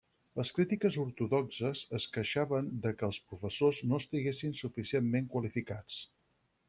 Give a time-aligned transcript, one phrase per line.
[0.37, 6.01] Les crítiques ortodoxes es queixaven de què els professors no estiguessin suficientment qualificats.